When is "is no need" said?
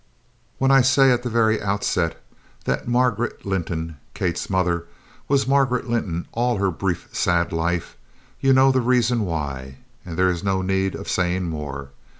10.31-10.95